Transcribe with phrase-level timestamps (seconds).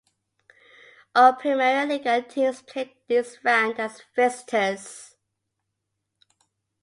[1.13, 5.15] All Primeira Liga teams played this round as visitors.